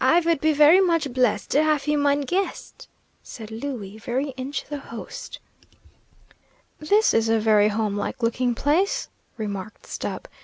"I 0.00 0.18
vould 0.20 0.40
be 0.40 0.52
wery 0.52 0.80
much 0.80 1.12
bleased 1.12 1.52
to 1.52 1.62
haf 1.62 1.86
you 1.86 1.96
mine 1.96 2.22
guest," 2.22 2.88
said 3.22 3.52
Louie, 3.52 3.98
every 4.04 4.30
inch 4.30 4.64
the 4.64 4.78
host. 4.78 5.38
"This 6.80 7.14
is 7.14 7.28
a 7.28 7.38
very 7.38 7.68
home 7.68 7.94
like 7.96 8.20
looking 8.20 8.56
place," 8.56 9.08
remarked 9.36 9.86
Stubb. 9.86 10.26